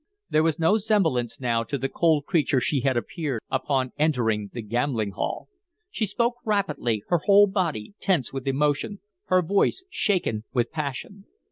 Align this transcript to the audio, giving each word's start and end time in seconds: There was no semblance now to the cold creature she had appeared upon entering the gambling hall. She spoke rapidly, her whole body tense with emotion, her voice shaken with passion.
There 0.31 0.41
was 0.41 0.57
no 0.57 0.79
semblance 0.79 1.39
now 1.39 1.63
to 1.65 1.77
the 1.77 1.87
cold 1.87 2.25
creature 2.25 2.59
she 2.59 2.79
had 2.79 2.97
appeared 2.97 3.43
upon 3.51 3.91
entering 3.99 4.49
the 4.51 4.63
gambling 4.63 5.11
hall. 5.11 5.47
She 5.91 6.07
spoke 6.07 6.37
rapidly, 6.43 7.03
her 7.09 7.19
whole 7.19 7.45
body 7.45 7.93
tense 7.99 8.33
with 8.33 8.47
emotion, 8.47 8.99
her 9.25 9.43
voice 9.43 9.83
shaken 9.91 10.43
with 10.53 10.71
passion. 10.71 11.25